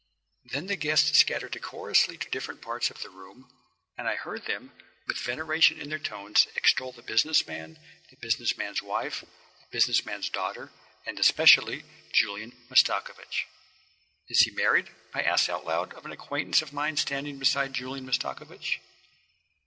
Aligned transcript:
Then 0.45 0.65
the 0.65 0.75
guests 0.75 1.15
scattered 1.19 1.51
decorously 1.51 2.17
to 2.17 2.29
different 2.31 2.59
parts 2.63 2.89
of 2.89 3.03
the 3.03 3.09
room, 3.11 3.51
and 3.95 4.07
I 4.07 4.15
heard 4.15 4.47
them, 4.47 4.71
with 5.05 5.19
veneration 5.19 5.79
in 5.79 5.89
their 5.89 5.99
tones, 5.99 6.47
extol 6.55 6.91
the 6.91 7.03
business 7.03 7.45
man, 7.45 7.77
the 8.09 8.15
business 8.15 8.57
man's 8.57 8.81
wife, 8.81 9.19
the 9.21 9.67
business 9.69 10.03
man's 10.03 10.27
daughter, 10.27 10.71
and, 11.05 11.19
especially, 11.19 11.83
Julian 12.11 12.53
Mastakovich. 12.67 13.45
"Is 14.27 14.39
he 14.39 14.49
married?" 14.49 14.89
I 15.13 15.21
asked 15.21 15.49
out 15.49 15.65
loud 15.67 15.93
of 15.93 16.03
an 16.03 16.11
acquaintance 16.11 16.63
of 16.63 16.73
mine 16.73 16.97
standing 16.97 17.37
beside 17.37 17.73
Julian 17.75 18.07
Mastakovich. 18.07 18.79